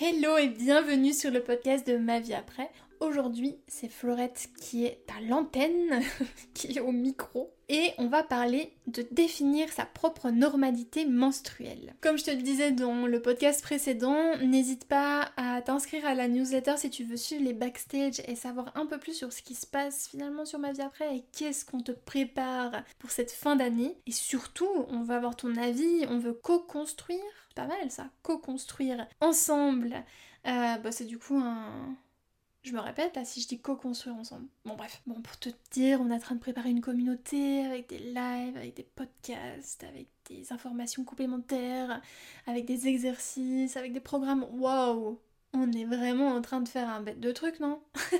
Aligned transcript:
Hello 0.00 0.36
et 0.36 0.46
bienvenue 0.46 1.12
sur 1.12 1.32
le 1.32 1.42
podcast 1.42 1.84
de 1.84 1.96
Ma 1.96 2.20
vie 2.20 2.32
après. 2.32 2.70
Aujourd'hui, 3.00 3.56
c'est 3.68 3.88
Florette 3.88 4.48
qui 4.60 4.84
est 4.84 5.04
à 5.16 5.20
l'antenne, 5.20 6.02
qui 6.54 6.76
est 6.76 6.80
au 6.80 6.90
micro, 6.90 7.52
et 7.68 7.92
on 7.98 8.08
va 8.08 8.24
parler 8.24 8.72
de 8.88 9.06
définir 9.12 9.70
sa 9.72 9.84
propre 9.84 10.30
normalité 10.30 11.06
menstruelle. 11.06 11.94
Comme 12.00 12.18
je 12.18 12.24
te 12.24 12.30
le 12.30 12.42
disais 12.42 12.72
dans 12.72 13.06
le 13.06 13.22
podcast 13.22 13.62
précédent, 13.62 14.36
n'hésite 14.38 14.86
pas 14.86 15.30
à 15.36 15.62
t'inscrire 15.62 16.06
à 16.06 16.14
la 16.14 16.26
newsletter 16.26 16.76
si 16.76 16.90
tu 16.90 17.04
veux 17.04 17.16
suivre 17.16 17.44
les 17.44 17.52
backstage 17.52 18.20
et 18.26 18.34
savoir 18.34 18.72
un 18.74 18.86
peu 18.86 18.98
plus 18.98 19.14
sur 19.14 19.32
ce 19.32 19.42
qui 19.42 19.54
se 19.54 19.66
passe 19.66 20.08
finalement 20.08 20.44
sur 20.44 20.58
ma 20.58 20.72
vie 20.72 20.82
après 20.82 21.16
et 21.18 21.24
qu'est-ce 21.36 21.64
qu'on 21.64 21.80
te 21.80 21.92
prépare 21.92 22.72
pour 22.98 23.10
cette 23.10 23.30
fin 23.30 23.54
d'année. 23.54 23.96
Et 24.06 24.12
surtout, 24.12 24.86
on 24.88 25.02
va 25.02 25.16
avoir 25.16 25.36
ton 25.36 25.54
avis, 25.56 26.04
on 26.08 26.18
veut 26.18 26.32
co-construire, 26.32 27.20
pas 27.54 27.66
mal 27.66 27.90
ça, 27.90 28.08
co-construire 28.22 29.06
ensemble. 29.20 29.94
Euh, 30.46 30.78
bah 30.78 30.92
c'est 30.92 31.04
du 31.04 31.18
coup 31.18 31.36
un 31.36 31.96
je 32.62 32.72
me 32.72 32.80
répète 32.80 33.16
là 33.16 33.24
si 33.24 33.40
je 33.40 33.48
dis 33.48 33.60
co-construire 33.60 34.16
ensemble. 34.16 34.46
Bon 34.64 34.74
bref, 34.74 35.00
bon 35.06 35.20
pour 35.20 35.38
te 35.38 35.48
dire, 35.70 36.00
on 36.00 36.10
est 36.10 36.14
en 36.14 36.18
train 36.18 36.34
de 36.34 36.40
préparer 36.40 36.70
une 36.70 36.80
communauté 36.80 37.64
avec 37.64 37.88
des 37.88 37.98
lives, 37.98 38.56
avec 38.56 38.74
des 38.74 38.82
podcasts, 38.82 39.84
avec 39.84 40.08
des 40.28 40.52
informations 40.52 41.04
complémentaires, 41.04 42.02
avec 42.46 42.64
des 42.64 42.88
exercices, 42.88 43.76
avec 43.76 43.92
des 43.92 44.00
programmes. 44.00 44.46
Waouh 44.52 45.18
On 45.54 45.72
est 45.72 45.84
vraiment 45.84 46.28
en 46.28 46.42
train 46.42 46.60
de 46.60 46.68
faire 46.68 46.88
un 46.88 47.00
bête 47.00 47.20
de 47.20 47.32
trucs, 47.32 47.60
non? 47.60 47.80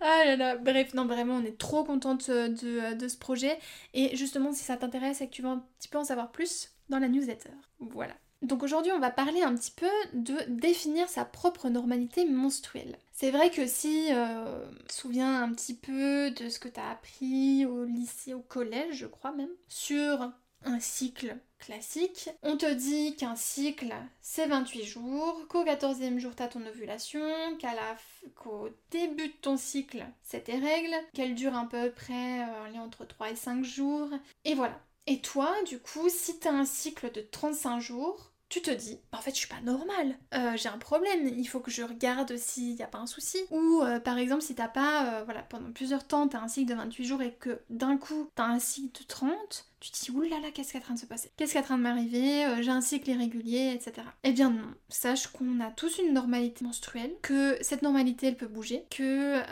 Ah 0.00 0.24
là 0.24 0.36
là, 0.36 0.56
bref, 0.56 0.92
non 0.94 1.06
vraiment, 1.06 1.36
on 1.36 1.44
est 1.44 1.56
trop 1.56 1.84
contente 1.84 2.30
de, 2.30 2.94
de 2.94 3.08
ce 3.08 3.16
projet. 3.16 3.58
Et 3.94 4.16
justement, 4.16 4.52
si 4.52 4.64
ça 4.64 4.76
t'intéresse 4.76 5.20
et 5.20 5.28
que 5.28 5.32
tu 5.32 5.42
veux 5.42 5.48
un 5.48 5.64
petit 5.78 5.88
peu 5.88 5.98
en 5.98 6.04
savoir 6.04 6.30
plus, 6.30 6.74
dans 6.88 6.98
la 6.98 7.08
newsletter. 7.08 7.50
Voilà. 7.80 8.14
Donc 8.42 8.62
aujourd'hui, 8.62 8.92
on 8.92 8.98
va 8.98 9.10
parler 9.10 9.42
un 9.42 9.54
petit 9.54 9.70
peu 9.70 9.88
de 10.12 10.36
définir 10.48 11.08
sa 11.08 11.24
propre 11.24 11.68
normalité 11.68 12.26
menstruelle. 12.26 12.98
C'est 13.16 13.30
vrai 13.30 13.48
que 13.48 13.64
si 13.68 14.08
euh, 14.10 14.66
tu 14.88 14.96
souviens 14.96 15.40
un 15.44 15.52
petit 15.52 15.76
peu 15.76 16.32
de 16.32 16.48
ce 16.48 16.58
que 16.58 16.66
tu 16.66 16.80
as 16.80 16.90
appris 16.90 17.64
au 17.64 17.84
lycée, 17.84 18.34
au 18.34 18.40
collège, 18.40 18.96
je 18.96 19.06
crois 19.06 19.30
même, 19.30 19.54
sur 19.68 20.32
un 20.64 20.80
cycle 20.80 21.36
classique, 21.60 22.28
on 22.42 22.56
te 22.56 22.70
dit 22.74 23.14
qu'un 23.14 23.36
cycle 23.36 23.94
c'est 24.20 24.46
28 24.46 24.82
jours, 24.84 25.46
qu'au 25.48 25.64
14e 25.64 26.18
jour 26.18 26.32
t'as 26.34 26.48
ton 26.48 26.66
ovulation, 26.66 27.20
qu'au 28.34 28.68
début 28.90 29.28
de 29.28 29.36
ton 29.40 29.56
cycle 29.56 30.04
c'est 30.22 30.44
tes 30.44 30.58
règles, 30.58 30.96
qu'elles 31.12 31.36
durent 31.36 31.56
à 31.56 31.68
peu 31.68 31.92
près 31.92 32.40
euh, 32.40 32.78
entre 32.80 33.04
3 33.04 33.30
et 33.30 33.36
5 33.36 33.62
jours, 33.64 34.10
et 34.44 34.54
voilà. 34.56 34.80
Et 35.06 35.20
toi, 35.20 35.54
du 35.66 35.78
coup, 35.78 36.08
si 36.08 36.38
t'as 36.40 36.50
un 36.50 36.64
cycle 36.64 37.12
de 37.12 37.20
35 37.20 37.78
jours, 37.78 38.32
tu 38.54 38.62
te 38.62 38.70
dis, 38.70 39.00
bah, 39.10 39.18
en 39.18 39.20
fait, 39.20 39.32
je 39.32 39.38
suis 39.38 39.48
pas 39.48 39.60
normale, 39.62 40.16
euh, 40.32 40.52
j'ai 40.54 40.68
un 40.68 40.78
problème, 40.78 41.26
il 41.26 41.44
faut 41.46 41.58
que 41.58 41.72
je 41.72 41.82
regarde 41.82 42.36
s'il 42.36 42.76
n'y 42.76 42.82
a 42.82 42.86
pas 42.86 42.98
un 42.98 43.06
souci. 43.06 43.38
Ou 43.50 43.82
euh, 43.82 43.98
par 43.98 44.16
exemple, 44.16 44.42
si 44.42 44.54
t'as 44.54 44.68
pas, 44.68 45.06
euh, 45.06 45.24
voilà, 45.24 45.42
pendant 45.42 45.72
plusieurs 45.72 46.06
temps, 46.06 46.28
t'as 46.28 46.38
un 46.38 46.46
cycle 46.46 46.70
de 46.70 46.76
28 46.76 47.04
jours 47.04 47.22
et 47.22 47.32
que 47.32 47.58
d'un 47.68 47.96
coup, 47.96 48.30
t'as 48.36 48.44
un 48.44 48.60
cycle 48.60 49.02
de 49.02 49.08
30, 49.08 49.66
tu 49.80 49.90
te 49.90 50.04
dis, 50.04 50.12
oulala, 50.12 50.52
qu'est-ce 50.52 50.70
qui 50.70 50.76
est 50.76 50.80
en 50.80 50.84
train 50.84 50.94
de 50.94 51.00
se 51.00 51.06
passer? 51.06 51.32
Qu'est-ce 51.36 51.50
qui 51.50 51.58
est 51.58 51.62
en 51.62 51.64
train 51.64 51.78
de 51.78 51.82
m'arriver? 51.82 52.62
J'ai 52.62 52.70
un 52.70 52.80
cycle 52.80 53.10
irrégulier, 53.10 53.72
etc. 53.74 54.06
Eh 54.22 54.30
bien 54.30 54.50
non, 54.50 54.72
sache 54.88 55.26
qu'on 55.26 55.58
a 55.58 55.72
tous 55.72 55.98
une 55.98 56.12
normalité 56.12 56.64
menstruelle, 56.64 57.12
que 57.22 57.58
cette 57.60 57.82
normalité, 57.82 58.28
elle 58.28 58.36
peut 58.36 58.46
bouger, 58.46 58.84
que 58.88 59.42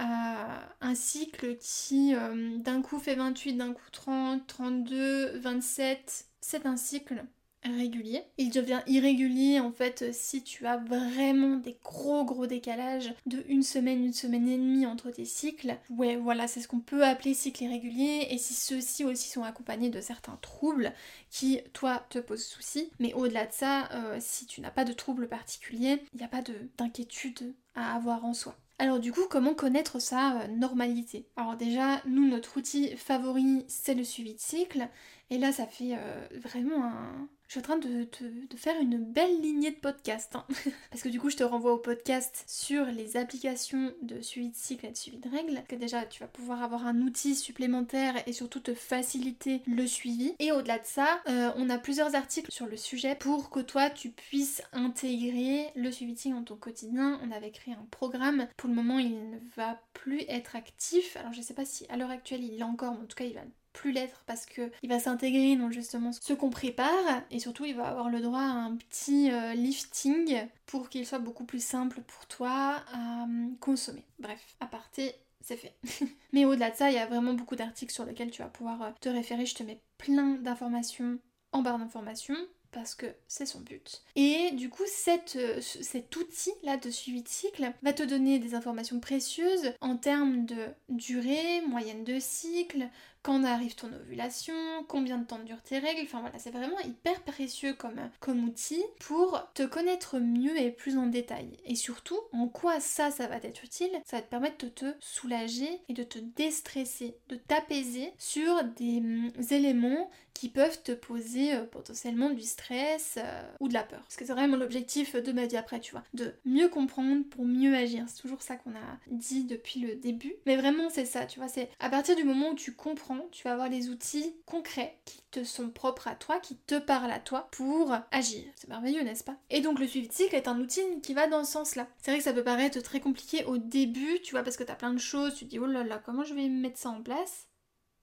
un 0.81 0.95
cycle 0.95 1.57
qui 1.59 2.15
d'un 2.59 2.83
coup 2.83 3.01
fait 3.01 3.17
28, 3.17 3.55
d'un 3.55 3.73
coup 3.73 3.91
30, 3.91 4.47
32, 4.47 5.39
27, 5.41 6.27
c'est 6.41 6.67
un 6.67 6.77
cycle 6.77 7.25
régulier. 7.65 8.23
Il 8.39 8.51
devient 8.51 8.81
irrégulier 8.87 9.61
en 9.61 9.73
fait 9.73 10.13
si 10.13 10.43
tu 10.43 10.67
as 10.67 10.77
vraiment 10.77 11.57
des 11.57 11.77
gros 11.85 12.25
gros 12.25 12.47
décalages 12.47 13.15
de 13.27 13.45
une 13.49 13.63
semaine, 13.63 14.05
une 14.05 14.13
semaine 14.13 14.49
et 14.49 14.57
demie 14.57 14.87
entre 14.87 15.11
tes 15.11 15.25
cycles. 15.25 15.77
Ouais 15.91 16.17
voilà, 16.17 16.49
c'est 16.49 16.61
ce 16.61 16.69
qu'on 16.69 16.81
peut 16.81 17.05
appeler 17.05 17.35
cycle 17.35 17.65
irrégulier 17.65 18.29
et 18.31 18.39
si 18.39 18.55
ceux-ci 18.55 19.05
aussi 19.05 19.29
sont 19.29 19.45
accompagnés 19.45 19.91
de 19.91 20.01
certains 20.01 20.39
troubles 20.41 20.93
qui 21.31 21.61
toi 21.73 22.05
te 22.11 22.19
posent 22.19 22.45
souci. 22.45 22.91
Mais 22.99 23.13
au-delà 23.15 23.47
de 23.47 23.53
ça, 23.53 23.91
euh, 23.93 24.17
si 24.21 24.47
tu 24.47 24.61
n'as 24.61 24.71
pas 24.71 24.85
de 24.85 24.93
troubles 24.93 25.29
particuliers, 25.29 26.03
il 26.13 26.19
n'y 26.19 26.25
a 26.25 26.29
pas 26.29 26.43
d'inquiétude 26.79 27.55
à 27.75 27.95
avoir 27.95 28.25
en 28.25 28.35
soi. 28.35 28.57
Alors 28.79 28.99
du 28.99 29.13
coup, 29.13 29.27
comment 29.31 29.55
connaître 29.55 30.01
sa 30.01 30.41
euh, 30.41 30.49
normalité? 30.49 31.27
Alors 31.37 31.57
déjà, 31.57 32.03
nous, 32.05 32.27
notre 32.27 32.57
outil 32.57 32.97
favori, 32.97 33.65
c'est 33.69 33.95
le 33.95 34.03
suivi 34.03 34.35
de 34.35 34.41
cycle. 34.41 34.89
Et 35.33 35.39
là, 35.39 35.51
ça 35.51 35.67
fait 35.67 35.95
euh, 35.95 36.27
vraiment 36.43 36.85
un, 36.85 37.27
je 37.53 37.53
suis 37.53 37.61
en 37.61 37.63
train 37.63 37.79
de, 37.79 38.07
faire 38.55 38.79
une 38.83 38.99
belle 38.99 39.41
lignée 39.41 39.71
de 39.71 39.77
podcasts. 39.77 40.37
Hein. 40.37 40.45
Parce 40.91 41.03
que 41.03 41.09
du 41.09 41.19
coup, 41.19 41.31
je 41.31 41.39
te 41.39 41.43
renvoie 41.43 41.73
au 41.73 41.79
podcast 41.79 42.45
sur 42.47 42.85
les 42.85 43.17
applications 43.17 43.95
de 44.03 44.21
suivi 44.21 44.51
de 44.51 44.55
cycle 44.55 44.85
et 44.85 44.91
de 44.91 44.97
suivi 44.97 45.17
de 45.17 45.31
règles. 45.31 45.63
Que 45.69 45.75
déjà, 45.75 46.05
tu 46.05 46.21
vas 46.21 46.27
pouvoir 46.27 46.63
avoir 46.63 46.87
un 46.87 47.01
outil 47.01 47.35
supplémentaire 47.35 48.15
et 48.27 48.35
surtout 48.35 48.61
te 48.61 48.75
faciliter 48.75 49.63
le 49.67 49.87
suivi. 49.87 50.35
Et 50.39 50.53
au-delà 50.53 50.79
de 50.79 50.85
ça, 50.85 51.23
euh, 51.31 51.51
on 51.57 51.71
a 51.71 51.79
plusieurs 51.79 52.15
articles 52.15 52.53
sur 52.53 52.67
le 52.67 52.77
sujet 52.77 53.15
pour 53.15 53.49
que 53.49 53.61
toi, 53.61 53.89
tu 53.89 54.11
puisses 54.11 54.61
intégrer 54.75 55.71
le 55.77 55.91
suivi 55.91 56.13
de 56.13 56.19
cycle 56.19 56.35
dans 56.35 56.45
ton 56.45 56.57
quotidien. 56.57 57.19
On 57.23 57.31
avait 57.33 57.53
créé 57.53 57.73
un 57.73 57.87
programme. 57.91 58.49
Pour 58.59 58.69
le 58.69 58.75
moment, 58.75 58.99
il 58.99 59.31
ne 59.31 59.39
va 59.57 59.81
plus 59.95 60.25
être 60.29 60.57
actif. 60.57 61.17
Alors, 61.17 61.33
je 61.33 61.41
sais 61.41 61.55
pas 61.55 61.65
si 61.65 61.87
à 61.89 61.97
l'heure 61.97 62.11
actuelle, 62.11 62.45
il 62.45 62.59
l'est 62.59 62.63
encore, 62.63 62.93
mais 62.93 63.05
en 63.05 63.07
tout 63.07 63.17
cas, 63.17 63.25
il 63.25 63.33
va 63.33 63.43
plus 63.73 63.93
l'être 63.93 64.23
parce 64.27 64.47
que 64.47 64.71
il 64.83 64.89
va 64.89 64.99
s'intégrer 64.99 65.57
dans 65.57 65.71
justement 65.71 66.13
ce 66.13 66.33
qu'on 66.33 66.51
prépare 66.51 67.23
et 67.31 67.39
surtout 67.39 67.65
il 67.65 67.75
va 67.75 67.89
avoir 67.89 68.09
le 68.09 68.21
droit 68.21 68.41
à 68.41 68.53
un 68.53 68.77
petit 68.77 69.31
euh, 69.31 69.55
lifting 69.55 70.47
pour 70.67 70.89
qu'il 70.89 71.07
soit 71.07 71.19
beaucoup 71.19 71.45
plus 71.45 71.65
simple 71.65 72.01
pour 72.03 72.27
toi 72.27 72.83
à 72.93 73.25
euh, 73.25 73.49
consommer. 73.61 74.05
Bref, 74.19 74.57
à 74.61 74.67
partir 74.67 75.11
c'est 75.43 75.57
fait. 75.57 75.75
Mais 76.33 76.45
au-delà 76.45 76.71
de 76.71 76.77
ça, 76.77 76.91
il 76.91 76.95
y 76.95 76.99
a 76.99 77.07
vraiment 77.07 77.35
beaucoup 77.35 77.57
d'articles 77.57 77.93
sur 77.93 78.05
lesquels 78.05 78.31
tu 78.31 78.43
vas 78.43 78.49
pouvoir 78.49 78.83
euh, 78.83 78.91
te 79.01 79.09
référer. 79.09 79.45
Je 79.47 79.55
te 79.55 79.63
mets 79.63 79.81
plein 79.99 80.37
d'informations 80.37 81.19
en 81.53 81.63
barre 81.63 81.79
d'informations 81.79 82.37
parce 82.73 82.95
que 82.95 83.07
c'est 83.29 83.45
son 83.45 83.61
but. 83.61 84.03
Et 84.17 84.51
du 84.53 84.71
coup, 84.71 84.83
euh, 84.85 85.61
cet 85.61 86.17
outil-là 86.17 86.79
de 86.79 86.91
suivi 86.91 87.23
de 87.23 87.29
cycle 87.29 87.71
va 87.83 87.93
te 87.93 88.03
donner 88.03 88.39
des 88.39 88.55
informations 88.55 88.99
précieuses 88.99 89.75
en 89.81 89.97
termes 89.97 90.47
de 90.47 90.69
durée, 90.89 91.61
moyenne 91.69 92.03
de 92.03 92.19
cycle, 92.19 92.89
quand 93.23 93.45
arrive 93.45 93.75
ton 93.75 93.93
ovulation, 93.93 94.55
combien 94.89 95.19
de 95.19 95.25
temps 95.25 95.39
durent 95.39 95.63
tes 95.63 95.79
règles, 95.79 96.03
enfin 96.03 96.21
voilà, 96.21 96.39
c'est 96.39 96.51
vraiment 96.51 96.79
hyper 96.81 97.23
précieux 97.23 97.73
comme, 97.75 98.01
comme 98.21 98.45
outil 98.45 98.83
pour 99.01 99.41
te 99.55 99.63
connaître 99.63 100.19
mieux 100.19 100.61
et 100.61 100.71
plus 100.71 100.99
en 100.99 101.07
détail. 101.07 101.51
Et 101.65 101.77
surtout, 101.77 102.19
en 102.33 102.49
quoi 102.49 102.81
ça, 102.81 103.11
ça 103.11 103.27
va 103.29 103.41
t'être 103.41 103.65
utile 103.65 103.93
Ça 104.05 104.17
va 104.17 104.23
te 104.23 104.31
permettre 104.31 104.65
de 104.65 104.71
te 104.71 104.95
soulager 105.01 105.81
et 105.89 105.93
de 105.93 106.03
te 106.03 106.19
déstresser, 106.19 107.17
de 107.29 107.37
t'apaiser 107.37 108.13
sur 108.19 108.65
des 108.77 108.99
hum, 108.99 109.31
éléments 109.51 110.11
qui 110.35 110.49
peuvent 110.49 110.83
te 110.83 110.93
poser 110.93 111.55
euh, 111.55 111.65
potentiellement 111.65 112.31
du 112.31 112.43
stress 112.43 113.19
euh, 113.19 113.43
ou 113.61 113.69
de 113.69 113.75
la 113.75 113.83
peur. 113.83 114.01
Parce 114.01 114.17
que 114.17 114.25
c'est 114.25 114.33
vraiment 114.33 114.57
l'objectif 114.57 115.15
de 115.15 115.33
ma 115.33 115.47
vie 115.47 115.57
après, 115.57 115.81
tu 115.81 115.93
vois. 115.93 116.03
De 116.15 116.35
mieux 116.45 116.69
comprendre 116.69 117.25
pour 117.31 117.45
mieux 117.45 117.75
agir. 117.75 118.05
C'est 118.09 118.23
toujours 118.23 118.43
ça 118.43 118.57
qu'on 118.57 118.73
a 118.73 118.99
dit 119.09 119.45
depuis 119.45 119.81
le 119.81 119.95
début. 119.95 120.35
Mais 120.47 120.57
vraiment, 120.57 120.89
c'est 120.91 121.05
ça, 121.05 121.27
tu 121.27 121.39
vois. 121.39 121.49
C'est 121.49 121.71
à 121.81 121.91
partir 121.91 122.17
du 122.17 122.25
moment 122.25 122.51
où 122.51 122.55
tu 122.55 122.73
comprends, 122.73 123.12
tu 123.31 123.45
vas 123.45 123.53
avoir 123.53 123.69
les 123.69 123.89
outils 123.89 124.35
concrets 124.47 124.99
qui 125.05 125.23
te 125.31 125.45
sont 125.45 125.71
propres 125.71 126.09
à 126.09 126.15
toi, 126.15 126.41
qui 126.41 126.57
te 126.57 126.79
parlent 126.79 127.11
à 127.11 127.21
toi 127.21 127.49
pour 127.53 127.93
agir. 128.11 128.45
C'est 128.57 128.69
merveilleux, 128.69 129.03
n'est-ce 129.03 129.25
pas? 129.25 129.37
Et 129.51 129.61
donc 129.61 129.79
le 129.79 129.87
suivi 129.87 130.09
de 130.09 130.13
cycle 130.13 130.35
est 130.35 130.49
un 130.49 130.61
outil 130.61 130.83
qui 131.03 131.15
va 131.15 131.27
dans 131.27 131.45
ce 131.45 131.53
sens-là. 131.53 131.89
C'est 131.99 132.11
vrai 132.11 132.19
que 132.19 132.25
ça 132.25 132.33
peut 132.33 132.45
paraître 132.45 132.81
très 132.81 133.01
compliqué 133.01 133.45
au 133.45 133.59
début, 133.59 134.21
tu 134.23 134.33
vois, 134.33 134.43
parce 134.43 134.57
que 134.57 134.65
t'as 134.65 134.75
plein 134.75 134.93
de 134.93 134.99
choses, 134.99 135.35
tu 135.35 135.45
te 135.45 135.51
dis 135.51 135.59
oh 135.59 135.67
là 135.67 135.85
là, 135.85 135.99
comment 136.05 136.25
je 136.25 136.35
vais 136.35 136.49
mettre 136.49 136.79
ça 136.79 136.91
en 136.91 137.03
place? 137.03 137.49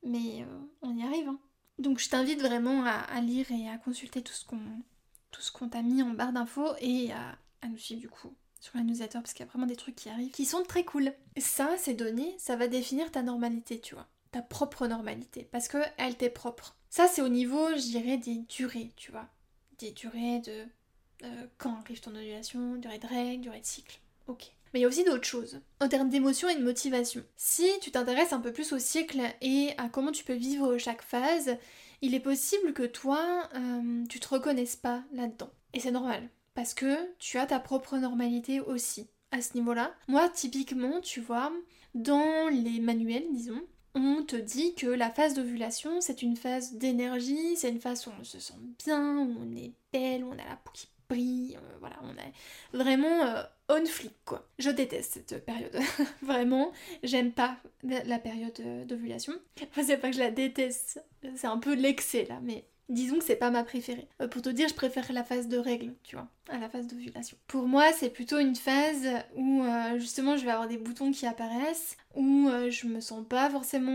Mais 0.04 0.44
euh, 0.44 0.60
on 0.82 0.96
y 0.96 1.04
arrive, 1.04 1.28
hein. 1.28 1.40
Donc 1.80 2.00
je 2.00 2.10
t'invite 2.10 2.42
vraiment 2.42 2.84
à, 2.86 3.22
lire 3.22 3.50
et 3.52 3.70
à 3.70 3.78
consulter 3.78 4.22
tout 4.22 4.34
ce 4.34 4.46
qu'on 4.46 4.60
tout 5.32 5.42
ce 5.42 5.52
qu'on 5.52 5.70
t'a 5.70 5.82
mis 5.82 6.04
en 6.04 6.10
barre 6.10 6.34
d'infos 6.34 6.74
et 6.82 7.14
à, 7.14 7.38
nous 7.68 7.78
suivre 7.78 8.02
du 8.02 8.10
coup 8.10 8.34
sur 8.60 8.76
la 8.76 8.84
newsletter 8.84 9.20
parce 9.20 9.34
qu'il 9.34 9.46
y 9.46 9.48
a 9.48 9.52
vraiment 9.52 9.66
des 9.66 9.78
trucs 9.78 9.96
qui 9.96 10.10
arrivent 10.10 10.32
qui 10.32 10.46
sont 10.46 10.64
très 10.64 10.84
cool. 10.84 11.14
Ça, 11.38 11.78
ces 11.78 11.94
données, 11.94 12.36
ça 12.38 12.58
va 12.58 12.68
définir 12.68 13.10
ta 13.12 13.24
normalité, 13.24 13.80
tu 13.80 13.96
vois. 13.96 14.08
Ta 14.32 14.42
propre 14.42 14.88
normalité. 14.88 15.48
Parce 15.52 15.68
que 15.68 15.80
elle 15.98 16.16
t'est 16.16 16.30
propre. 16.30 16.76
Ça, 16.90 17.08
c'est 17.08 17.22
au 17.22 17.30
niveau, 17.30 17.70
je 17.76 17.82
dirais, 17.82 18.18
des 18.18 18.38
durées, 18.50 18.92
tu 18.96 19.12
vois. 19.12 19.28
Des 19.78 19.92
durées 19.92 20.40
de 20.40 20.66
euh, 21.24 21.48
quand 21.58 21.76
arrive 21.76 22.00
ton 22.00 22.16
ovulation, 22.16 22.76
durée 22.76 23.00
de 23.00 23.08
règle, 23.08 23.42
durée 23.42 23.60
de 23.60 23.66
cycle. 23.66 24.00
Ok. 24.28 24.52
Mais 24.74 24.80
il 24.80 24.84
y 24.84 24.86
a 24.86 24.88
aussi 24.88 25.04
d'autres 25.04 25.26
choses, 25.26 25.60
en 25.80 25.90
termes 25.90 26.10
d'émotion 26.10 26.48
et 26.48 26.56
de 26.56 26.64
motivation. 26.64 27.24
Si 27.36 27.68
tu 27.82 27.92
t'intéresses 27.92 28.34
un 28.34 28.40
peu 28.40 28.54
plus 28.54 28.72
au 28.72 28.78
cycle 28.78 29.20
et 29.42 29.72
à 29.78 29.90
comment 29.90 30.12
tu 30.12 30.24
peux 30.24 30.34
vivre 30.34 30.78
chaque 30.78 31.02
phase, 31.02 31.58
il 32.02 32.14
est 32.14 32.20
possible 32.20 32.74
que 32.74 32.84
toi, 32.84 33.50
euh, 33.56 34.04
tu 34.08 34.20
te 34.20 34.28
reconnaisses 34.28 34.76
pas 34.76 35.04
là-dedans. 35.12 35.50
Et 35.74 35.80
c'est 35.80 35.92
normal, 35.92 36.30
parce 36.54 36.76
que 36.76 36.96
tu 37.18 37.40
as 37.40 37.48
ta 37.48 37.60
propre 37.60 37.98
normalité 37.98 38.60
aussi 38.60 39.08
à 39.32 39.42
ce 39.42 39.56
niveau-là. 39.56 39.94
Moi, 40.08 40.30
typiquement, 40.30 41.02
tu 41.02 41.20
vois, 41.20 41.52
dans 41.96 42.48
les 42.50 42.80
manuels, 42.80 43.28
disons, 43.32 43.62
on 44.06 44.24
te 44.24 44.36
dit 44.36 44.76
que 44.76 44.88
la 44.88 45.10
phase 45.10 45.34
d'ovulation, 45.34 46.02
c'est 46.02 46.22
une 46.22 46.36
phase 46.36 46.74
d'énergie, 46.74 47.56
c'est 47.56 47.70
une 47.70 47.80
phase 47.80 48.06
où 48.08 48.12
on 48.20 48.24
se 48.24 48.40
sent 48.40 48.54
bien, 48.86 49.18
où 49.18 49.36
on 49.40 49.56
est 49.56 49.74
belle, 49.92 50.24
où 50.24 50.30
on 50.30 50.34
a 50.34 50.50
la 50.50 50.56
peau 50.56 50.72
qui 50.74 50.88
brille, 51.10 51.58
euh, 51.58 51.78
voilà, 51.80 51.96
on 52.04 52.12
est 52.12 52.34
vraiment 52.78 53.24
euh, 53.24 53.44
on 53.68 53.86
flic 53.86 54.14
quoi. 54.26 54.48
Je 54.60 54.70
déteste 54.70 55.14
cette 55.14 55.46
période, 55.46 55.76
vraiment, 56.22 56.72
j'aime 57.04 57.32
pas 57.32 57.58
la 57.84 58.20
période 58.20 58.62
d'ovulation. 58.86 59.34
Enfin, 59.72 59.84
c'est 59.86 59.98
pas 59.98 60.10
que 60.10 60.16
je 60.16 60.20
la 60.20 60.32
déteste, 60.32 61.04
c'est 61.36 61.48
un 61.48 61.58
peu 61.58 61.74
l'excès 61.74 62.26
là, 62.26 62.40
mais 62.42 62.66
Disons 62.90 63.20
que 63.20 63.24
c'est 63.24 63.36
pas 63.36 63.52
ma 63.52 63.64
préférée. 63.64 64.08
Euh, 64.20 64.28
pour 64.28 64.42
te 64.42 64.50
dire, 64.50 64.68
je 64.68 64.74
préfère 64.74 65.12
la 65.14 65.24
phase 65.24 65.48
de 65.48 65.58
règle, 65.58 65.94
tu 66.04 66.16
vois, 66.16 66.28
à 66.50 66.58
la 66.58 66.70
phase 66.70 66.88
d'ovulation. 66.88 67.38
Pour 67.46 67.68
moi, 67.68 67.94
c'est 67.94 68.10
plutôt 68.10 68.40
une 68.40 68.56
phase 68.56 69.08
où 69.36 69.62
euh, 69.64 70.00
justement 70.00 70.38
je 70.38 70.44
vais 70.44 70.52
avoir 70.52 70.68
des 70.68 70.78
boutons 70.78 71.12
qui 71.12 71.28
apparaissent, 71.28 71.98
où 72.16 72.50
euh, 72.50 72.72
je 72.72 72.88
me 72.88 73.00
sens 73.00 73.24
pas 73.28 73.48
forcément 73.52 73.92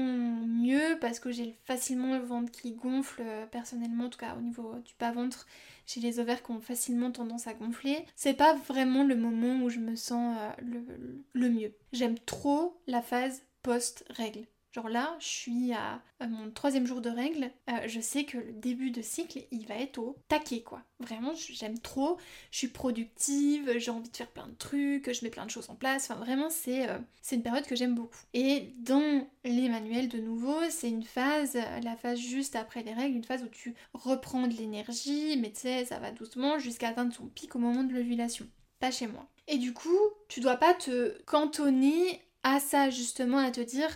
mieux 0.46 0.96
parce 1.00 1.18
que 1.18 1.32
j'ai 1.32 1.58
facilement 1.64 2.16
le 2.16 2.22
ventre 2.22 2.52
qui 2.52 2.72
gonfle, 2.72 3.24
personnellement, 3.50 4.04
en 4.04 4.10
tout 4.10 4.18
cas 4.20 4.36
au 4.38 4.40
niveau 4.40 4.76
du 4.84 4.94
bas-ventre. 5.00 5.46
J'ai 5.86 6.00
les 6.00 6.20
ovaires 6.20 6.42
qui 6.42 6.52
ont 6.52 6.60
facilement 6.60 7.10
tendance 7.10 7.48
à 7.48 7.52
gonfler. 7.52 8.06
C'est 8.14 8.34
pas 8.34 8.54
vraiment 8.54 9.02
le 9.02 9.16
moment 9.16 9.64
où 9.64 9.68
je 9.68 9.80
me 9.80 9.96
sens 9.96 10.36
le 10.62 11.48
mieux. 11.50 11.74
J'aime 11.92 12.18
trop 12.20 12.80
la 12.86 13.02
phase 13.02 13.42
post-règle. 13.62 14.46
Genre 14.74 14.88
là, 14.88 15.16
je 15.20 15.26
suis 15.26 15.72
à, 15.72 16.02
mon 16.20 16.50
troisième 16.50 16.84
jour 16.84 17.00
de 17.00 17.08
règle, 17.08 17.52
euh, 17.70 17.86
je 17.86 18.00
sais 18.00 18.24
que 18.24 18.38
le 18.38 18.52
début 18.54 18.90
de 18.90 19.02
cycle, 19.02 19.46
il 19.52 19.68
va 19.68 19.76
être 19.76 19.98
au 19.98 20.16
taquet 20.26 20.62
quoi. 20.62 20.82
Vraiment, 20.98 21.32
j'aime 21.36 21.78
trop, 21.78 22.18
je 22.50 22.58
suis 22.58 22.68
productive, 22.68 23.78
j'ai 23.78 23.92
envie 23.92 24.10
de 24.10 24.16
faire 24.16 24.32
plein 24.32 24.48
de 24.48 24.54
trucs, 24.54 25.12
je 25.12 25.24
mets 25.24 25.30
plein 25.30 25.46
de 25.46 25.50
choses 25.50 25.70
en 25.70 25.76
place. 25.76 26.10
Enfin, 26.10 26.18
vraiment, 26.18 26.50
c'est 26.50 26.88
euh, 26.88 26.98
une 27.30 27.44
période 27.44 27.66
que 27.66 27.76
j'aime 27.76 27.94
beaucoup. 27.94 28.18
Et 28.32 28.72
dans 28.80 29.24
les 29.44 29.68
manuels, 29.68 30.08
de 30.08 30.18
nouveau, 30.18 30.58
c'est 30.70 30.88
une 30.88 31.04
phase, 31.04 31.56
la 31.84 31.94
phase 31.94 32.18
juste 32.18 32.56
après 32.56 32.82
les 32.82 32.94
règles, 32.94 33.16
une 33.16 33.24
phase 33.24 33.44
où 33.44 33.48
tu 33.48 33.76
reprends 33.92 34.48
de 34.48 34.54
l'énergie, 34.54 35.36
mais 35.36 35.52
tu 35.52 35.60
sais, 35.60 35.84
ça 35.84 36.00
va 36.00 36.10
doucement 36.10 36.58
jusqu'à 36.58 36.88
atteindre 36.88 37.14
son 37.14 37.28
pic 37.28 37.54
au 37.54 37.60
moment 37.60 37.84
de 37.84 37.92
l'ovulation. 37.92 38.48
Pas 38.80 38.90
chez 38.90 39.06
moi. 39.06 39.28
Et 39.46 39.58
du 39.58 39.72
coup, 39.72 40.00
tu 40.28 40.40
dois 40.40 40.56
pas 40.56 40.74
te 40.74 41.22
cantonner 41.26 42.20
à 42.42 42.58
ça 42.60 42.90
justement, 42.90 43.38
à 43.38 43.50
te 43.50 43.60
dire 43.60 43.88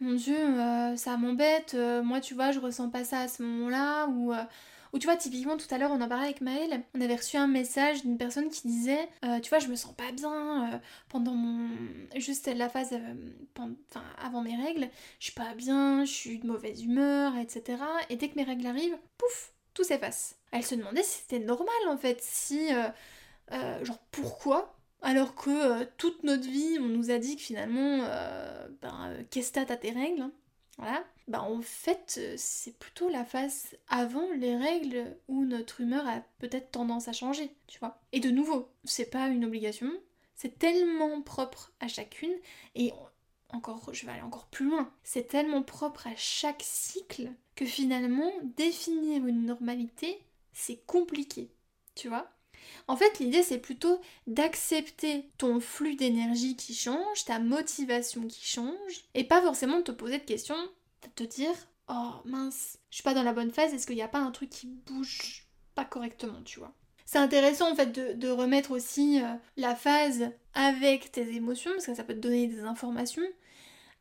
mon 0.00 0.14
dieu, 0.14 0.36
euh, 0.36 0.96
ça 0.96 1.16
m'embête, 1.16 1.74
euh, 1.74 2.02
moi 2.02 2.20
tu 2.20 2.34
vois, 2.34 2.52
je 2.52 2.60
ressens 2.60 2.90
pas 2.90 3.04
ça 3.04 3.20
à 3.20 3.28
ce 3.28 3.42
moment-là, 3.42 4.06
ou, 4.08 4.32
euh, 4.32 4.42
ou 4.92 4.98
tu 4.98 5.06
vois, 5.06 5.16
typiquement 5.16 5.56
tout 5.56 5.66
à 5.70 5.78
l'heure 5.78 5.90
on 5.90 6.00
en 6.00 6.08
parlait 6.08 6.26
avec 6.26 6.42
Maëlle, 6.42 6.82
on 6.94 7.00
avait 7.00 7.16
reçu 7.16 7.36
un 7.38 7.46
message 7.46 8.02
d'une 8.02 8.18
personne 8.18 8.50
qui 8.50 8.68
disait, 8.68 9.08
tu 9.42 9.48
vois, 9.48 9.58
je 9.58 9.68
me 9.68 9.74
sens 9.74 9.94
pas 9.94 10.12
bien 10.12 10.80
pendant 11.08 11.32
mon. 11.32 11.68
juste 12.16 12.46
la 12.46 12.68
phase 12.68 12.94
avant 14.22 14.42
mes 14.42 14.56
règles, 14.56 14.88
je 15.18 15.24
suis 15.24 15.34
pas 15.34 15.54
bien, 15.54 16.04
je 16.04 16.12
suis 16.12 16.38
de 16.38 16.46
mauvaise 16.46 16.82
humeur, 16.82 17.36
etc. 17.36 17.78
Et 18.10 18.16
dès 18.16 18.28
que 18.28 18.36
mes 18.36 18.44
règles 18.44 18.66
arrivent, 18.66 18.98
pouf, 19.18 19.52
tout 19.74 19.84
s'efface. 19.84 20.36
Elle 20.52 20.64
se 20.64 20.74
demandait 20.74 21.02
si 21.02 21.20
c'était 21.20 21.44
normal 21.44 21.74
en 21.88 21.96
fait, 21.96 22.18
si. 22.22 22.68
genre 23.82 23.98
pourquoi 24.10 24.75
alors 25.02 25.34
que 25.34 25.50
euh, 25.50 25.84
toute 25.98 26.22
notre 26.24 26.48
vie, 26.48 26.78
on 26.80 26.88
nous 26.88 27.10
a 27.10 27.18
dit 27.18 27.36
que 27.36 27.42
finalement, 27.42 28.00
euh, 28.02 28.68
ben, 28.82 29.10
euh, 29.10 29.22
qu'est-ce 29.30 29.52
que 29.52 29.60
t'as 29.60 29.76
tes 29.76 29.90
règles 29.90 30.22
hein. 30.78 31.04
Ben, 31.28 31.40
en 31.40 31.60
fait, 31.60 32.20
c'est 32.36 32.78
plutôt 32.78 33.08
la 33.08 33.24
phase 33.24 33.76
avant 33.88 34.30
les 34.36 34.56
règles 34.56 35.16
où 35.26 35.44
notre 35.44 35.80
humeur 35.80 36.06
a 36.06 36.20
peut-être 36.38 36.70
tendance 36.70 37.08
à 37.08 37.12
changer, 37.12 37.50
tu 37.66 37.80
vois. 37.80 38.00
Et 38.12 38.20
de 38.20 38.30
nouveau, 38.30 38.68
c'est 38.84 39.10
pas 39.10 39.26
une 39.26 39.44
obligation, 39.44 39.90
c'est 40.36 40.58
tellement 40.58 41.22
propre 41.22 41.72
à 41.80 41.88
chacune, 41.88 42.34
et 42.76 42.92
encore, 43.48 43.92
je 43.92 44.06
vais 44.06 44.12
aller 44.12 44.22
encore 44.22 44.46
plus 44.46 44.66
loin, 44.66 44.92
c'est 45.02 45.26
tellement 45.26 45.62
propre 45.62 46.06
à 46.06 46.14
chaque 46.14 46.62
cycle 46.62 47.32
que 47.56 47.64
finalement, 47.64 48.30
définir 48.56 49.26
une 49.26 49.46
normalité, 49.46 50.20
c'est 50.52 50.84
compliqué, 50.86 51.50
tu 51.96 52.08
vois. 52.08 52.30
En 52.88 52.96
fait, 52.96 53.18
l'idée, 53.18 53.42
c'est 53.42 53.58
plutôt 53.58 54.00
d'accepter 54.26 55.28
ton 55.38 55.60
flux 55.60 55.96
d'énergie 55.96 56.56
qui 56.56 56.74
change, 56.74 57.24
ta 57.24 57.38
motivation 57.38 58.26
qui 58.26 58.44
change, 58.44 59.04
et 59.14 59.24
pas 59.24 59.42
forcément 59.42 59.78
de 59.78 59.84
te 59.84 59.92
poser 59.92 60.18
de 60.18 60.24
questions, 60.24 60.56
de 61.02 61.08
te 61.14 61.24
dire 61.24 61.54
Oh 61.88 62.12
mince, 62.24 62.78
je 62.90 62.96
suis 62.96 63.04
pas 63.04 63.14
dans 63.14 63.22
la 63.22 63.32
bonne 63.32 63.52
phase, 63.52 63.72
est-ce 63.72 63.86
qu'il 63.86 63.96
n'y 63.96 64.02
a 64.02 64.08
pas 64.08 64.18
un 64.18 64.30
truc 64.30 64.50
qui 64.50 64.66
bouge 64.66 65.46
pas 65.74 65.84
correctement, 65.84 66.42
tu 66.44 66.58
vois 66.58 66.74
c'est 67.08 67.18
intéressant 67.18 67.70
en 67.70 67.76
fait 67.76 67.92
de, 67.92 68.28
remettre 68.28 68.72
aussi 68.72 69.22
euh, 69.22 69.28
la 69.56 69.76
phase 69.76 70.32
avec 70.54 71.12
tes 71.12 71.36
émotions, 71.36 71.70
parce 71.70 71.86
que 71.86 71.94
ça 71.94 72.02
peut 72.02 72.14
te 72.14 72.18
donner 72.18 72.48
des 72.48 72.62
informations, 72.62 73.22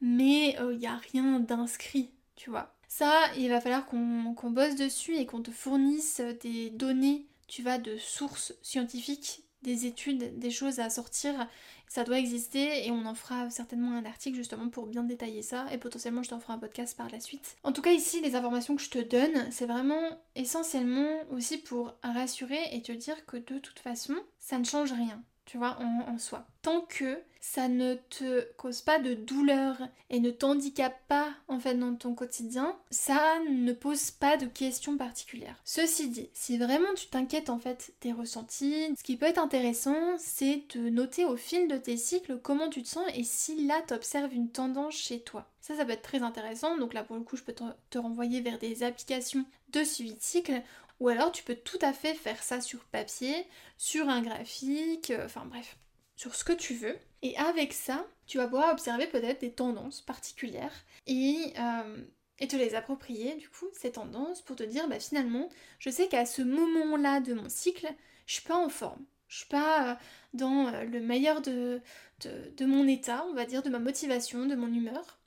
mais 0.02 0.50
il 0.50 0.60
euh, 0.60 0.76
n'y 0.76 0.88
a 0.88 0.98
rien 1.14 1.40
d'inscrit, 1.40 2.10
tu 2.36 2.50
vois. 2.50 2.74
Ça, 2.88 3.14
il 3.38 3.50
va 3.50 3.62
falloir 3.62 3.86
qu'on 3.86 4.50
bosse 4.50 4.76
dessus 4.76 5.16
et 5.16 5.26
qu'on 5.26 5.42
te 5.42 5.52
fournisse 5.52 6.22
des 6.42 6.72
données 6.72 7.28
tu 7.48 7.62
vas 7.62 7.78
de 7.78 7.98
sources 7.98 8.54
scientifiques, 8.62 9.44
des 9.62 9.86
études, 9.86 10.38
des 10.40 10.52
choses 10.52 10.80
à 10.80 10.90
sortir. 10.90 11.48
Ça 11.88 12.04
doit 12.04 12.20
exister 12.20 12.86
et 12.86 12.92
on 12.92 13.06
en 13.06 13.16
fera 13.16 13.50
certainement 13.50 13.96
un 13.96 14.06
article 14.06 14.38
justement 14.38 14.70
pour 14.70 14.88
bien 14.88 15.04
détailler 15.04 15.42
ça 15.42 15.66
et 15.72 15.78
potentiellement 15.78 16.24
je 16.24 16.30
t'en 16.30 16.40
ferai 16.40 16.54
un 16.54 16.60
podcast 16.60 16.98
par 16.98 17.10
la 17.10 17.20
suite. 17.20 17.58
En 17.64 17.72
tout 17.72 17.82
cas 17.82 17.92
ici 17.92 18.22
les 18.22 18.36
informations 18.36 18.76
que 18.76 18.82
je 18.82 18.90
te 18.90 19.00
donne 19.00 19.52
c'est 19.52 19.66
vraiment 19.66 20.02
essentiellement 20.36 21.20
aussi 21.32 21.58
pour 21.58 21.94
rassurer 22.04 22.60
et 22.72 22.82
te 22.82 22.92
dire 22.92 23.26
que 23.26 23.38
de 23.38 23.60
toute 23.60 23.80
façon 23.80 24.16
ça 24.40 24.58
ne 24.58 24.66
change 24.66 24.94
rien 24.94 25.24
tu 25.46 25.58
vois, 25.58 25.78
en, 25.80 26.18
soi. 26.18 26.46
Tant 26.62 26.82
que 26.82 27.20
ça 27.40 27.68
ne 27.68 27.96
te 28.10 28.44
cause 28.54 28.82
pas 28.82 28.98
de 28.98 29.14
douleur 29.14 29.78
et 30.10 30.20
ne 30.20 30.32
t'handicape 30.32 31.00
pas 31.08 31.30
en 31.48 31.60
fait 31.60 31.76
dans 31.76 31.94
ton 31.96 32.16
quotidien, 32.16 32.76
ça 32.90 33.40
ne 33.48 33.72
pose 33.72 34.10
pas 34.10 34.36
de 34.38 34.48
questions 34.48 34.98
particulières. 34.98 35.62
Ceci 35.64 36.10
dit, 36.10 36.30
si 36.34 36.58
vraiment 36.58 36.94
tu 36.96 37.08
t'inquiètes 37.08 37.52
en 37.52 37.60
fait 37.60 37.94
des 38.02 38.12
ressentis, 38.12 38.96
ce 38.98 39.04
qui 39.04 39.18
peut 39.18 39.28
être 39.28 39.38
intéressant, 39.38 40.18
c'est 40.18 40.64
de 40.76 40.90
noter 40.90 41.26
au 41.26 41.38
fil 41.38 41.68
de 41.68 41.78
tes 41.78 41.98
cycles 41.98 42.40
comment 42.42 42.70
tu 42.70 42.82
te 42.82 42.88
sens 42.88 43.06
et 43.14 43.24
si 43.24 43.68
là 43.68 43.82
t'observes 43.86 44.34
une 44.34 44.50
tendance 44.50 44.96
chez 44.96 45.22
toi. 45.22 45.48
Ça, 45.62 45.76
ça 45.76 45.84
peut 45.84 45.94
être 45.94 46.04
très 46.04 46.22
intéressant. 46.22 46.78
Donc 46.78 46.94
là, 46.94 47.04
pour 47.04 47.16
le 47.16 47.24
coup, 47.24 47.38
je 47.38 47.44
peux 47.44 47.54
te, 47.54 47.64
te 47.90 47.98
renvoyer 47.98 48.40
vers 48.42 48.60
des 48.60 48.84
applications 48.84 49.46
de 49.72 49.84
suivi 49.84 50.14
de 50.14 50.22
cycle 50.22 50.62
ou 51.00 51.10
alors 51.10 51.32
tu 51.32 51.44
peux 51.44 51.56
tout 51.56 51.80
à 51.82 51.94
fait 51.94 52.14
faire 52.14 52.42
ça 52.42 52.62
sur 52.62 52.86
papier, 52.86 53.48
sur 53.78 54.10
un 54.10 54.22
graphique, 54.22 55.12
euh, 55.12 55.26
enfin 55.26 55.46
bref, 55.46 55.78
sur 56.16 56.36
ce 56.36 56.44
que 56.44 56.54
tu 56.54 56.74
veux. 56.74 56.98
Et 57.22 57.36
avec 57.38 57.74
ça, 57.74 58.06
tu 58.28 58.38
vas 58.38 58.48
pouvoir 58.48 58.72
observer 58.72 59.08
peut-être 59.08 59.42
des 59.42 59.52
tendances 59.52 60.02
particulières 60.02 60.86
et, 61.08 61.54
euh, 61.58 62.04
et, 62.40 62.48
te 62.48 62.56
les 62.56 62.76
approprier 62.76 63.36
du 63.36 63.50
coup, 63.50 63.66
ces 63.74 63.94
tendances, 63.94 64.42
pour 64.42 64.56
te 64.56 64.64
dire 64.64 64.88
bah 64.88 65.00
finalement, 65.00 65.50
je 65.80 65.90
sais 65.90 66.08
qu'à 66.08 66.26
ce 66.26 66.42
moment-là 66.42 67.20
de 67.20 67.34
mon 67.34 67.50
cycle, 67.50 67.88
je 68.26 68.34
suis 68.36 68.44
pas 68.44 68.58
en 68.58 68.70
forme. 68.70 69.06
Je 69.28 69.38
suis 69.38 69.48
pas 69.48 69.92
euh, 69.92 69.96
dans 70.34 70.72
le 70.72 71.00
meilleur 71.00 71.42
de, 71.42 71.82
de, 72.22 72.66
mon 72.66 72.88
état, 72.88 73.26
on 73.30 73.34
va 73.34 73.46
dire, 73.46 73.64
de 73.64 73.70
ma 73.70 73.80
motivation, 73.80 74.46
de 74.46 74.56
mon 74.56 74.72
humeur. 74.72 75.20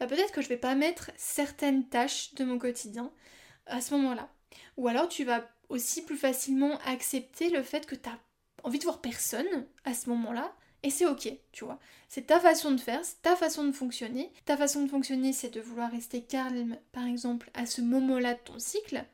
Bah 0.00 0.06
peut-être 0.06 0.32
que 0.32 0.42
je 0.42 0.48
vais 0.48 0.56
pas 0.56 0.74
mettre 0.74 1.10
certaines 1.16 1.88
tâches 1.88 2.34
de 2.34 2.44
mon 2.44 2.58
quotidien 2.58 3.12
à 3.66 3.80
ce 3.80 3.94
moment-là. 3.94 4.28
Ou 4.76 4.88
alors 4.88 5.08
tu 5.08 5.24
vas 5.24 5.48
aussi 5.68 6.02
plus 6.02 6.16
facilement 6.16 6.78
accepter 6.86 7.50
le 7.50 7.62
fait 7.62 7.86
que 7.86 7.94
tu 7.94 8.08
as 8.08 8.18
envie 8.62 8.78
de 8.78 8.84
voir 8.84 9.00
personne 9.00 9.66
à 9.84 9.94
ce 9.94 10.08
moment-là. 10.10 10.54
Et 10.82 10.90
c'est 10.90 11.06
ok, 11.06 11.32
tu 11.52 11.64
vois. 11.64 11.78
C'est 12.08 12.26
ta 12.26 12.38
façon 12.38 12.70
de 12.70 12.80
faire, 12.80 13.04
c'est 13.04 13.22
ta 13.22 13.36
façon 13.36 13.64
de 13.64 13.72
fonctionner. 13.72 14.30
Ta 14.44 14.56
façon 14.56 14.84
de 14.84 14.90
fonctionner, 14.90 15.32
c'est 15.32 15.48
de 15.48 15.60
vouloir 15.60 15.90
rester 15.90 16.22
calme, 16.22 16.76
par 16.92 17.06
exemple, 17.06 17.50
à 17.54 17.64
ce 17.64 17.80
moment-là 17.80 18.34
de 18.34 18.40
ton 18.40 18.58
cycle. 18.58 19.04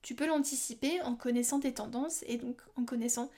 Tu 0.00 0.14
peux 0.14 0.26
l'anticiper 0.26 1.02
en 1.02 1.14
connaissant 1.16 1.60
tes 1.60 1.74
tendances 1.74 2.24
et 2.26 2.38
donc 2.38 2.62
en 2.76 2.84
connaissant 2.84 3.30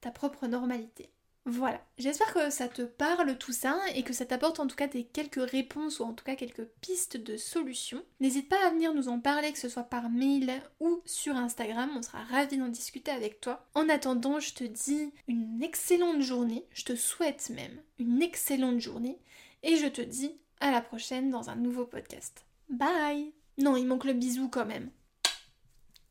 ta 0.00 0.10
propre 0.10 0.46
normalité. 0.46 1.10
Voilà, 1.46 1.84
j'espère 1.98 2.32
que 2.32 2.48
ça 2.48 2.68
te 2.68 2.80
parle 2.80 3.36
tout 3.36 3.52
ça 3.52 3.78
et 3.94 4.02
que 4.02 4.14
ça 4.14 4.24
t'apporte 4.24 4.60
en 4.60 4.66
tout 4.66 4.76
cas 4.76 4.86
des 4.86 5.04
quelques 5.04 5.50
réponses 5.50 6.00
ou 6.00 6.04
en 6.04 6.14
tout 6.14 6.24
cas 6.24 6.36
quelques 6.36 6.64
pistes 6.80 7.18
de 7.18 7.36
solutions. 7.36 8.02
N'hésite 8.18 8.48
pas 8.48 8.66
à 8.66 8.70
venir 8.70 8.94
nous 8.94 9.08
en 9.08 9.20
parler, 9.20 9.52
que 9.52 9.58
ce 9.58 9.68
soit 9.68 9.84
par 9.84 10.08
mail 10.08 10.62
ou 10.80 11.02
sur 11.04 11.36
Instagram, 11.36 11.90
on 11.94 12.02
sera 12.02 12.24
ravis 12.24 12.56
d'en 12.56 12.68
discuter 12.68 13.10
avec 13.10 13.42
toi. 13.42 13.68
En 13.74 13.90
attendant, 13.90 14.40
je 14.40 14.54
te 14.54 14.64
dis 14.64 15.12
une 15.28 15.62
excellente 15.62 16.22
journée, 16.22 16.66
je 16.72 16.84
te 16.84 16.96
souhaite 16.96 17.50
même 17.50 17.82
une 17.98 18.22
excellente 18.22 18.80
journée 18.80 19.20
et 19.62 19.76
je 19.76 19.86
te 19.86 20.00
dis 20.00 20.32
à 20.60 20.70
la 20.70 20.80
prochaine 20.80 21.30
dans 21.30 21.50
un 21.50 21.56
nouveau 21.56 21.84
podcast. 21.84 22.46
Bye 22.70 23.34
Non, 23.58 23.76
il 23.76 23.86
manque 23.86 24.04
le 24.04 24.14
bisou 24.14 24.48
quand 24.48 24.66
même. 24.66 24.90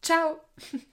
Ciao 0.04 0.38